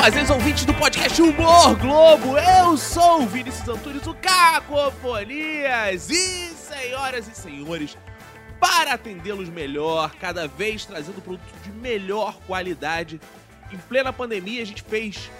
[0.00, 2.38] fazeres ouvintes do podcast Humor Globo.
[2.38, 6.08] Eu sou o Vinícius Antunes, o Cacofonias.
[6.08, 7.98] E, senhoras e senhores,
[8.58, 13.20] para atendê-los melhor, cada vez trazendo produto de melhor qualidade,
[13.70, 15.30] em plena pandemia a gente fez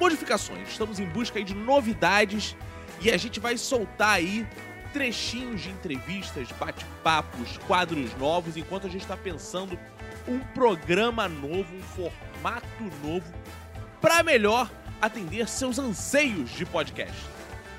[0.00, 0.68] modificações.
[0.70, 2.56] Estamos em busca de novidades
[3.00, 4.44] e a gente vai soltar aí
[4.92, 9.78] trechinhos de entrevistas, bate-papos, quadros novos, enquanto a gente está pensando
[10.26, 12.66] um programa novo, um formato
[13.04, 13.32] novo
[14.00, 17.16] para melhor atender seus anseios de podcast.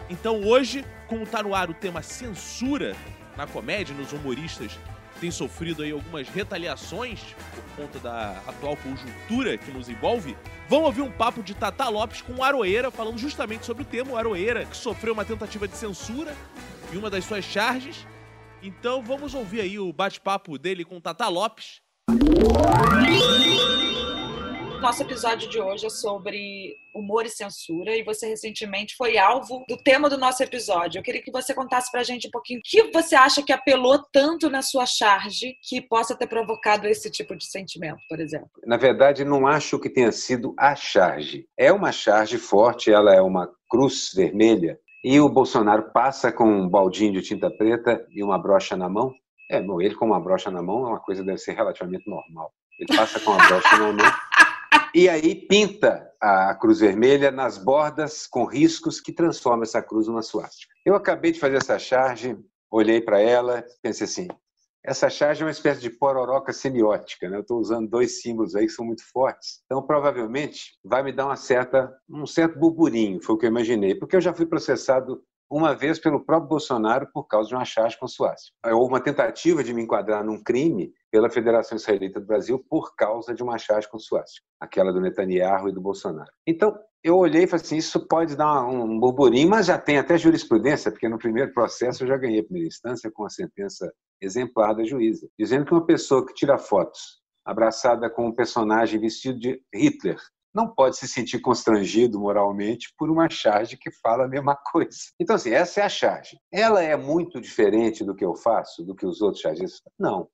[0.09, 2.95] Então hoje, como está no ar o tema censura
[3.37, 4.77] na comédia, nos humoristas
[5.19, 7.19] têm sofrido aí algumas retaliações
[7.53, 10.35] por conta da atual conjuntura que nos envolve,
[10.67, 14.11] vamos ouvir um papo de Tata Lopes com o Aroeira, falando justamente sobre o tema,
[14.11, 16.35] o Aroeira, que sofreu uma tentativa de censura
[16.91, 18.05] em uma das suas charges.
[18.63, 21.81] Então vamos ouvir aí o bate-papo dele com Tata Lopes.
[24.81, 29.77] Nosso episódio de hoje é sobre humor e censura e você recentemente foi alvo do
[29.77, 30.97] tema do nosso episódio.
[30.97, 34.03] Eu queria que você contasse pra gente um pouquinho o que você acha que apelou
[34.11, 38.49] tanto na sua charge que possa ter provocado esse tipo de sentimento, por exemplo.
[38.65, 41.45] Na verdade, não acho que tenha sido a charge.
[41.55, 46.67] É uma charge forte, ela é uma cruz vermelha e o Bolsonaro passa com um
[46.67, 49.13] baldinho de tinta preta e uma brocha na mão.
[49.47, 52.09] É, bom, ele com uma brocha na mão é uma coisa que deve ser relativamente
[52.09, 52.51] normal.
[52.79, 54.11] Ele passa com a brocha na mão
[54.95, 60.21] e aí pinta a cruz vermelha nas bordas com riscos que transforma essa cruz numa
[60.21, 60.73] suástica.
[60.85, 62.37] Eu acabei de fazer essa charge,
[62.69, 64.27] olhei para ela, pensei assim,
[64.83, 67.37] essa charge é uma espécie de pororoca semiótica, né?
[67.37, 69.61] Eu estou usando dois símbolos aí que são muito fortes.
[69.65, 73.93] Então, provavelmente, vai me dar uma certa, um certo burburinho, foi o que eu imaginei,
[73.93, 77.99] porque eu já fui processado uma vez pelo próprio Bolsonaro por causa de uma charge
[77.99, 78.55] com suástica.
[78.73, 83.33] Houve uma tentativa de me enquadrar num crime pela Federação Israelita do Brasil por causa
[83.33, 86.31] de uma charge com suástica, aquela do Netanyahu e do Bolsonaro.
[86.47, 86.73] Então,
[87.03, 90.89] eu olhei e falei assim, isso pode dar um burburinho, mas já tem até jurisprudência,
[90.89, 93.91] porque no primeiro processo eu já ganhei a primeira instância com a sentença
[94.21, 99.37] exemplar da juíza, dizendo que uma pessoa que tira fotos abraçada com um personagem vestido
[99.37, 100.17] de Hitler
[100.53, 104.97] não pode se sentir constrangido moralmente por uma charge que fala a mesma coisa.
[105.19, 106.37] Então, assim, essa é a charge.
[106.51, 109.81] Ela é muito diferente do que eu faço, do que os outros chargistas?
[109.97, 110.27] Não.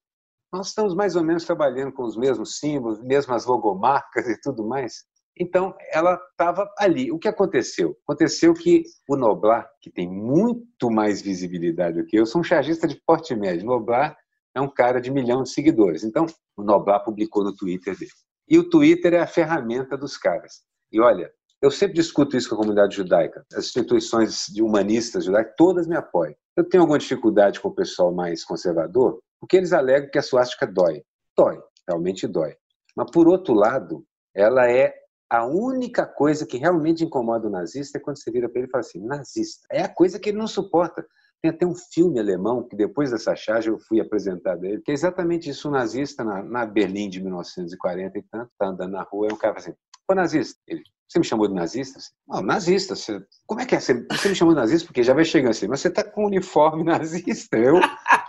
[0.51, 5.03] Nós estamos mais ou menos trabalhando com os mesmos símbolos, mesmas logomarcas e tudo mais.
[5.39, 7.11] Então, ela estava ali.
[7.11, 7.95] O que aconteceu?
[8.03, 12.88] Aconteceu que o Noblar, que tem muito mais visibilidade do que eu, sou um chargista
[12.88, 13.67] de porte médio.
[13.67, 14.17] Noblar
[14.56, 16.03] é um cara de milhão de seguidores.
[16.03, 16.25] Então,
[16.56, 18.11] o Noblar publicou no Twitter dele.
[18.49, 20.63] E o Twitter é a ferramenta dos caras.
[20.91, 21.31] E olha,
[21.61, 23.45] eu sempre discuto isso com a comunidade judaica.
[23.51, 26.35] As instituições humanistas judaicas, todas me apoiam.
[26.55, 30.65] Eu tenho alguma dificuldade com o pessoal mais conservador, porque eles alegam que a suástica
[30.65, 31.03] dói.
[31.35, 32.55] Dói, realmente dói.
[32.95, 34.03] Mas, por outro lado,
[34.35, 34.93] ela é
[35.29, 38.71] a única coisa que realmente incomoda o nazista é quando você vira para ele e
[38.71, 39.67] fala assim, nazista.
[39.71, 41.05] É a coisa que ele não suporta.
[41.41, 44.91] Tem até um filme alemão que depois dessa charge eu fui apresentado a ele, que
[44.91, 49.03] é exatamente isso, um nazista na, na Berlim de 1940 e tanto, tá andando na
[49.03, 49.73] rua, e um cara assim,
[50.09, 51.99] ô nazista, ele, você me chamou de nazista?
[52.27, 53.79] Não, nazista, você, como é que é?
[53.79, 56.23] Você, você me chamou de nazista porque já vai chegando assim, mas você tá com
[56.23, 57.79] um uniforme nazista, eu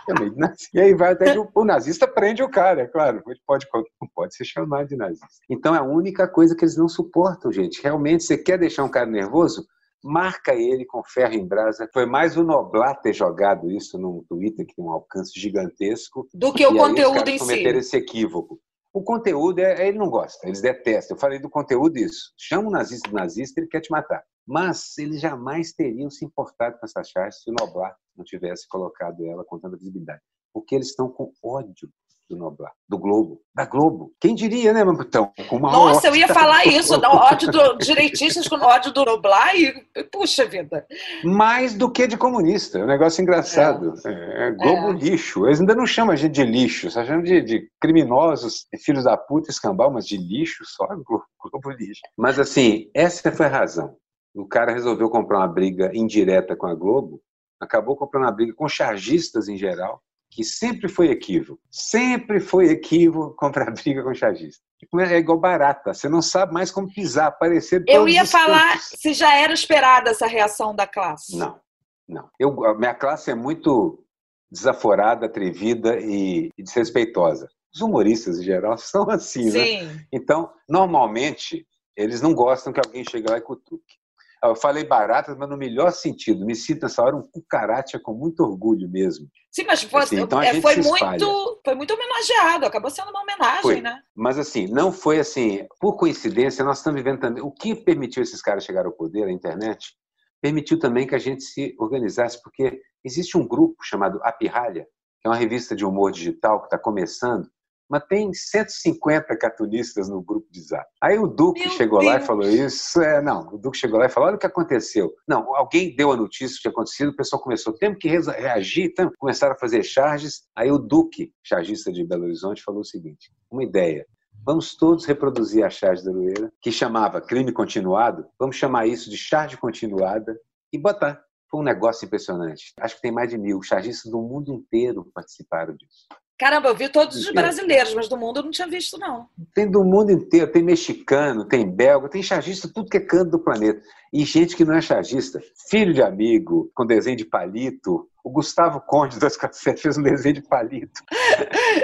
[0.07, 0.69] chamei de nazista.
[0.73, 3.67] E aí vai até que o, o nazista prende o cara, é claro, pode,
[4.01, 5.27] não pode ser chamado de nazista.
[5.49, 7.81] Então é a única coisa que eles não suportam, gente.
[7.83, 9.67] Realmente, você quer deixar um cara nervoso?
[10.03, 11.89] Marca ele com ferro em brasa.
[11.93, 16.27] Foi mais o Noblar ter jogado isso no Twitter, que tem um alcance gigantesco.
[16.33, 17.39] Do que o conteúdo em si.
[17.39, 18.59] cometer esse equívoco.
[18.91, 21.15] O conteúdo, é, ele não gosta, eles detestam.
[21.15, 22.33] Eu falei do conteúdo isso.
[22.37, 24.23] Chama o nazista de nazista, ele quer te matar.
[24.47, 29.23] Mas eles jamais teriam se importado com essa charge se o Noblar não tivesse colocado
[29.27, 30.21] ela com tanta visibilidade.
[30.51, 31.87] Porque eles estão com ódio
[32.29, 34.13] do Noblar, do Globo, da Globo.
[34.19, 35.33] Quem diria, né, Mamutão?
[35.51, 39.73] Nossa, eu ia falar isso, ódio do direitistas com ódio do Noblar e,
[40.11, 40.85] puxa vida.
[41.23, 43.95] Mais do que de comunista, é um negócio engraçado.
[44.05, 44.93] É, é Globo é.
[44.93, 45.47] lixo.
[45.47, 49.17] Eles ainda não chamam a gente de lixo, só chamam de, de criminosos, filhos da
[49.17, 52.01] puta, escambau, mas de lixo, só Globo, Globo lixo.
[52.15, 53.95] Mas assim, essa foi a razão.
[54.35, 57.19] O cara resolveu comprar uma briga indireta com a Globo,
[57.59, 61.61] acabou comprando uma briga com chargistas em geral, que sempre foi equívoco.
[61.69, 64.63] Sempre foi equívoco comprar briga com chargista.
[64.97, 67.83] É igual barata, você não sabe mais como pisar, aparecer.
[67.85, 71.37] Eu ia falar se já era esperada essa reação da classe.
[71.37, 71.59] Não,
[72.07, 72.29] não.
[72.39, 74.03] Eu, a minha classe é muito
[74.49, 77.49] desaforada, atrevida e, e desrespeitosa.
[77.73, 79.65] Os humoristas, em geral, são assim, né?
[79.65, 79.85] Sim.
[79.85, 80.05] né?
[80.11, 83.98] Então, normalmente, eles não gostam que alguém chegue lá e cutuque.
[84.43, 86.45] Eu falei baratas, mas no melhor sentido.
[86.45, 89.27] Me sinto nessa hora um cucaracha com muito orgulho mesmo.
[89.51, 93.61] Sim, mas foi, assim, então é, foi muito, foi muito homenageado, acabou sendo uma homenagem,
[93.61, 93.81] foi.
[93.81, 93.99] né?
[94.15, 97.43] Mas assim, não foi assim, por coincidência, nós estamos vivendo também.
[97.43, 99.93] O que permitiu esses caras chegar ao poder, a internet,
[100.41, 104.87] permitiu também que a gente se organizasse, porque existe um grupo chamado A Pirralha,
[105.21, 107.49] que é uma revista de humor digital que está começando,
[107.89, 110.85] mas tem 150 cartunistas no grupo de zap.
[111.01, 112.11] Aí o Duque Meu chegou Deus.
[112.11, 113.01] lá e falou isso.
[113.01, 115.11] É, não, o Duque chegou lá e falou: olha o que aconteceu.
[115.27, 119.13] Não, alguém deu a notícia que tinha acontecido, o pessoal começou, temos que reagir, temos,
[119.17, 120.43] começaram a fazer charges.
[120.55, 124.05] Aí o Duque, chargista de Belo Horizonte, falou o seguinte: uma ideia.
[124.45, 129.17] Vamos todos reproduzir a charge da Lueira, que chamava crime continuado, vamos chamar isso de
[129.17, 130.39] charge continuada
[130.71, 131.21] e botar.
[131.51, 132.73] Foi um negócio impressionante.
[132.79, 136.07] Acho que tem mais de mil chargistas do mundo inteiro participaram disso.
[136.39, 139.27] Caramba, eu vi todos os brasileiros, mas do mundo eu não tinha visto, não.
[139.53, 143.39] Tem do mundo inteiro, tem mexicano, tem belga, tem chargista, tudo que é canto do
[143.39, 143.81] planeta.
[144.13, 148.81] E gente que não é chargista, filho de amigo, com desenho de palito, o Gustavo
[148.81, 151.01] Conde das Café fez um desenho de palito.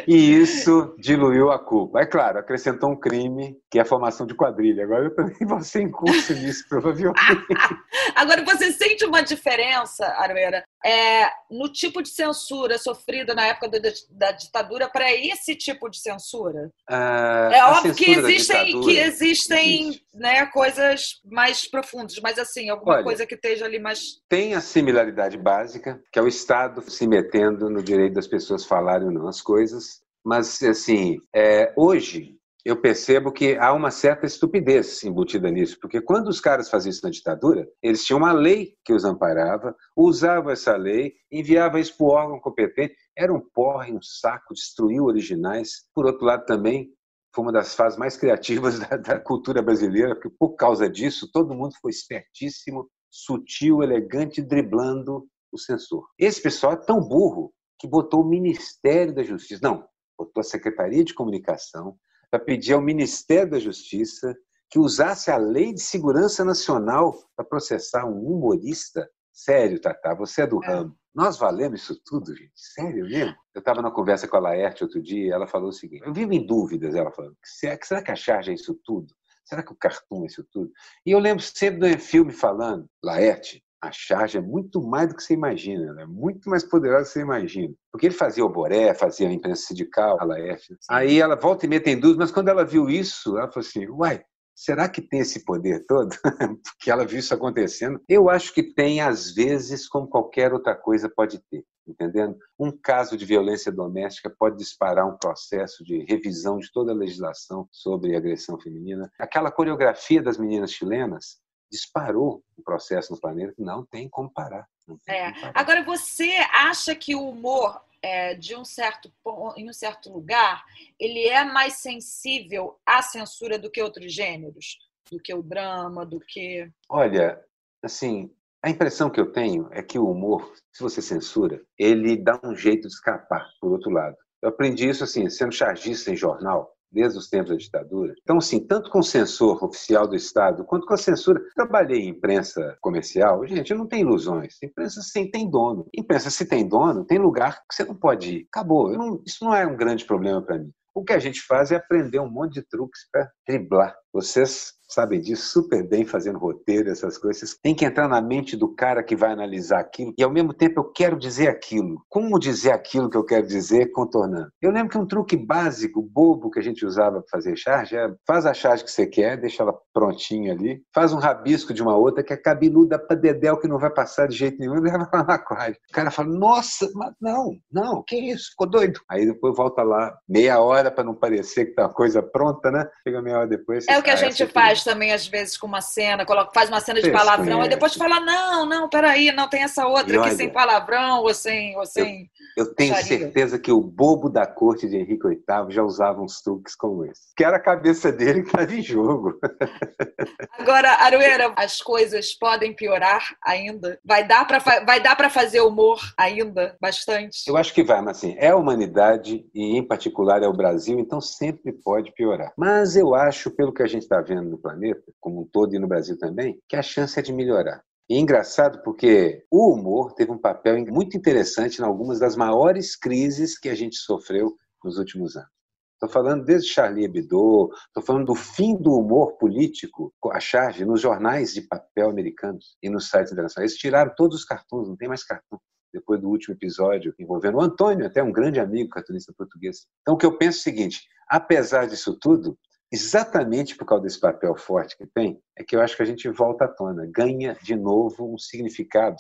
[0.08, 2.02] E isso diluiu a culpa.
[2.02, 4.84] É claro, acrescentou um crime, que é a formação de quadrilha.
[4.84, 7.16] Agora eu também vou ser em curso nisso, provavelmente.
[8.16, 13.80] Agora, você sente uma diferença, Aruera, é, no tipo de censura sofrida na época da,
[14.12, 16.70] da ditadura para esse tipo de censura?
[16.90, 23.04] Ah, é óbvio que existem, que existem né, coisas mais profundas, mas assim, alguma Olha,
[23.04, 24.00] coisa que esteja ali mais.
[24.30, 29.08] Tem a similaridade básica, que é o Estado se metendo no direito das pessoas falarem
[29.08, 30.02] ou não as coisas.
[30.24, 32.36] Mas, assim, é, hoje
[32.66, 37.04] eu percebo que há uma certa estupidez embutida nisso, porque quando os caras faziam isso
[37.04, 42.08] na ditadura, eles tinham uma lei que os amparava, usavam essa lei, enviavam isso para
[42.08, 45.84] o órgão competente, era um porre, um saco, destruiu originais.
[45.94, 46.90] Por outro lado, também
[47.36, 51.54] foi uma das fases mais criativas da, da, cultura brasileira, porque por causa disso todo
[51.54, 56.08] mundo foi espertíssimo, sutil, elegante, driblando o censor.
[56.18, 59.86] Esse pessoal é tão burro que botou o Ministério da Justiça, não,
[60.18, 61.98] botou a Secretaria de Comunicação
[62.32, 64.36] para pedir ao Ministério da Justiça
[64.70, 69.08] que usasse a Lei de Segurança Nacional para processar um humorista.
[69.32, 70.68] Sério, Tatá, você é do é.
[70.68, 70.98] ramo.
[71.14, 72.52] Nós valemos isso tudo, gente?
[72.56, 73.36] Sério mesmo?
[73.56, 76.14] Eu estava na conversa com a Laerte outro dia e ela falou o seguinte: eu
[76.14, 79.16] vivo em dúvidas, ela falou, será, será que a charge é isso tudo?
[79.46, 80.72] Será que o cartoon é isso tudo?
[81.06, 85.24] E eu lembro sempre do filme falando, Laerte, a charge é muito mais do que
[85.24, 86.06] você imagina, né?
[86.06, 87.74] muito mais poderosa do que você imagina.
[87.92, 90.76] Porque ele fazia o Boré, fazia a imprensa sindical, a Laerte.
[90.90, 93.88] Aí ela volta e meia tem dúvidas, mas quando ela viu isso, ela falou assim,
[93.88, 94.24] uai,
[94.56, 96.16] Será que tem esse poder todo?
[96.64, 98.02] Porque ela viu isso acontecendo.
[98.08, 102.38] Eu acho que tem, às vezes, como qualquer outra coisa pode ter, entendendo?
[102.58, 107.68] Um caso de violência doméstica pode disparar um processo de revisão de toda a legislação
[107.70, 109.12] sobre agressão feminina.
[109.20, 111.38] Aquela coreografia das meninas chilenas
[111.70, 113.54] disparou o processo no planeta.
[113.58, 114.66] Não tem como parar.
[115.06, 115.32] Tem é.
[115.32, 115.54] como parar.
[115.54, 119.12] Agora, você acha que o humor é, de um certo
[119.58, 120.64] em um certo lugar,
[121.00, 124.78] ele é mais sensível à censura do que outros gêneros,
[125.12, 126.70] do que o drama, do que.
[126.88, 127.44] Olha,
[127.84, 128.32] assim,
[128.64, 132.56] a impressão que eu tenho é que o humor, se você censura, ele dá um
[132.56, 134.16] jeito de escapar, por outro lado.
[134.40, 138.16] Eu aprendi isso assim, sendo chargista em jornal desde os tempos da ditadura.
[138.24, 141.42] Então, assim, tanto com o censor oficial do Estado, quanto com a censura.
[141.54, 144.56] Trabalhei em imprensa comercial, gente, não tem ilusões.
[144.64, 145.88] Imprensa sim tem dono.
[145.94, 148.48] Imprensa se tem dono, tem lugar que você não pode ir.
[148.52, 148.90] Acabou.
[148.92, 150.72] Não, isso não é um grande problema para mim.
[150.94, 153.94] O que a gente faz é aprender um monte de truques para driblar.
[154.14, 157.58] Vocês sabem disso super bem, fazendo roteiro, essas coisas.
[157.62, 160.80] Tem que entrar na mente do cara que vai analisar aquilo e, ao mesmo tempo,
[160.80, 162.04] eu quero dizer aquilo.
[162.10, 164.50] Como dizer aquilo que eu quero dizer contornando?
[164.62, 168.14] Eu lembro que um truque básico, bobo, que a gente usava para fazer charge é
[168.28, 171.96] faz a charge que você quer, deixa ela prontinha ali, faz um rabisco de uma
[171.96, 175.06] outra que é cabeluda para dedéu que não vai passar de jeito nenhum e leva
[175.06, 175.76] para no aquário.
[175.90, 178.50] O cara fala, nossa, mas não, não, que isso?
[178.52, 179.00] Ficou doido.
[179.10, 182.88] Aí depois volta lá meia hora para não parecer que tá uma coisa pronta, né?
[183.04, 183.86] Chega meia hora depois.
[183.90, 186.80] É o que a gente faz também, às vezes, com uma cena, coloca, faz uma
[186.80, 190.50] cena de palavrão, e depois fala, não, não, peraí, não, tem essa outra aqui sem
[190.50, 191.78] palavrão ou sem.
[191.78, 195.84] Ou sem eu, eu tenho certeza que o bobo da corte de Henrique VIII já
[195.84, 197.34] usava uns truques como esse.
[197.36, 199.38] Que era a cabeça dele que estava em jogo.
[200.58, 204.00] Agora, Arueira, as coisas podem piorar ainda?
[204.06, 207.44] Vai dar para vai dar para fazer humor ainda bastante?
[207.48, 211.00] Eu acho que vai, mas assim, é a humanidade e em particular é o Brasil,
[211.00, 212.54] então sempre pode piorar.
[212.58, 215.88] Mas eu acho, pelo que a gente está vendo planeta, como um todo e no
[215.88, 217.84] Brasil também, que a chance é de melhorar.
[218.10, 222.96] E é engraçado porque o humor teve um papel muito interessante em algumas das maiores
[222.96, 225.50] crises que a gente sofreu nos últimos anos.
[225.94, 231.00] Estou falando desde Charlie Hebdo, estou falando do fim do humor político, a charge, nos
[231.00, 233.72] jornais de papel americanos e nos sites internacionais.
[233.72, 235.60] Eles tiraram todos os cartões, não tem mais cartão.
[235.94, 239.88] Depois do último episódio envolvendo o Antônio, até um grande amigo cartunista português.
[240.02, 242.58] Então, o que eu penso é o seguinte: apesar disso tudo,
[242.92, 246.30] exatamente por causa desse papel forte que tem, é que eu acho que a gente
[246.30, 249.18] volta à tona, ganha de novo um significado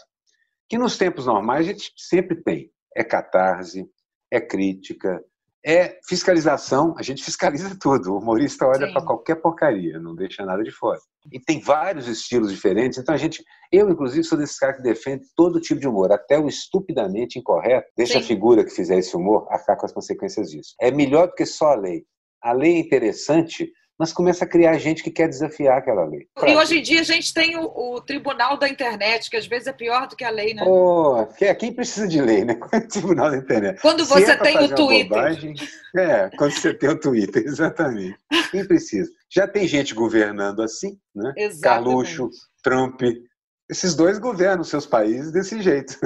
[0.67, 2.71] que nos tempos normais a gente sempre tem.
[2.95, 3.87] É catarse,
[4.31, 5.21] é crítica,
[5.65, 8.13] é fiscalização, a gente fiscaliza tudo.
[8.13, 10.99] O humorista olha para qualquer porcaria, não deixa nada de fora.
[11.31, 15.25] E tem vários estilos diferentes, então a gente, eu inclusive sou desse cara que defende
[15.35, 18.19] todo tipo de humor, até o estupidamente incorreto, deixa Sim.
[18.19, 20.75] a figura que fizer esse humor arcar com as consequências disso.
[20.79, 22.05] É melhor do que só a lei.
[22.45, 26.27] A lei é interessante mas começa a criar gente que quer desafiar aquela lei.
[26.45, 29.67] E hoje em dia a gente tem o, o, tribunal da internet, que às vezes
[29.67, 30.63] é pior do que a lei, né?
[30.65, 31.25] Oh,
[31.57, 32.59] quem precisa de lei, né?
[32.75, 33.81] O tribunal da internet.
[33.81, 35.07] Quando você é tem o Twitter.
[35.07, 35.55] Bobagem,
[35.95, 38.17] é, quando você tem o Twitter, exatamente.
[38.51, 39.09] Quem precisa?
[39.29, 41.33] Já tem gente governando assim, né?
[41.37, 41.61] Exatamente.
[41.61, 42.29] Carluxo,
[42.61, 43.01] Trump,
[43.69, 45.97] esses dois governam seus países desse jeito.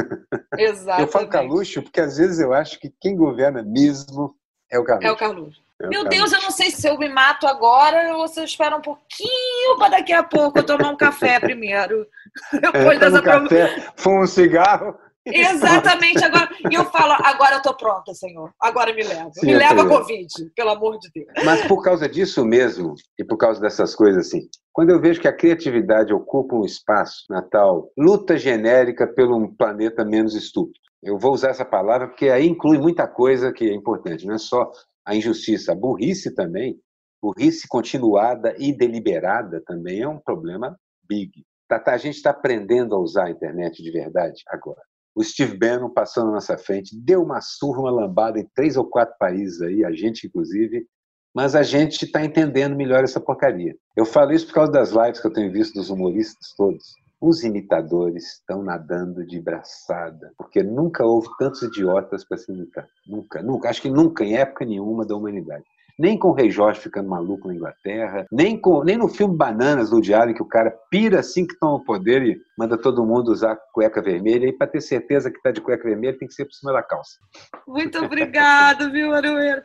[0.55, 1.01] Exatamente.
[1.01, 4.36] Eu falo Carluxo porque às vezes eu acho que quem governa mesmo
[4.72, 5.08] é o Carluxo.
[5.08, 5.68] É o Carluxo.
[5.88, 8.81] Meu Deus, eu não sei se eu me mato agora ou se eu espero um
[8.81, 12.05] pouquinho para daqui a pouco eu tomar um café primeiro.
[12.51, 14.95] Depois é, dessa um café, fuma um cigarro.
[15.25, 16.50] Exatamente, agora.
[16.69, 18.51] E eu falo, agora eu tô pronta, Senhor.
[18.59, 19.29] Agora me leva.
[19.33, 21.27] Sim, me leva a Covid, pelo amor de Deus.
[21.45, 25.27] Mas por causa disso mesmo, e por causa dessas coisas assim, quando eu vejo que
[25.27, 31.17] a criatividade ocupa um espaço na tal luta genérica pelo um planeta menos estúpido, eu
[31.17, 34.69] vou usar essa palavra porque aí inclui muita coisa que é importante, não é só
[35.10, 36.80] a injustiça, a burrice também,
[37.20, 41.44] burrice continuada e deliberada também é um problema big.
[41.68, 44.80] A gente está aprendendo a usar a internet de verdade agora.
[45.16, 48.88] O Steve Bannon passando na nossa frente, deu uma surra, uma lambada em três ou
[48.88, 50.86] quatro países aí, a gente inclusive,
[51.34, 53.75] mas a gente está entendendo melhor essa porcaria.
[53.96, 56.86] Eu falo isso por causa das lives que eu tenho visto dos humoristas todos.
[57.21, 62.88] Os imitadores estão nadando de braçada, porque nunca houve tantos idiotas para se imitar.
[63.05, 63.69] Nunca, nunca.
[63.69, 65.65] Acho que nunca, em época nenhuma da humanidade.
[65.97, 69.89] Nem com o Rei Jorge ficando maluco na Inglaterra, nem, com, nem no filme Bananas
[69.89, 73.33] do Diário, que o cara pira assim que toma o poder e manda todo mundo
[73.33, 74.47] usar cueca vermelha.
[74.47, 76.81] E para ter certeza que está de cueca vermelha, tem que ser por cima da
[76.81, 77.19] calça.
[77.67, 79.63] Muito obrigado, viu, Arueiro?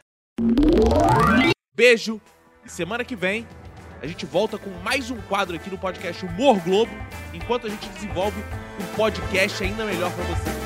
[1.73, 2.21] Beijo.
[2.65, 3.47] E semana que vem
[4.05, 6.93] a gente volta com mais um quadro aqui no podcast Humor Globo,
[7.33, 8.39] enquanto a gente desenvolve
[8.79, 10.64] um podcast ainda melhor para você.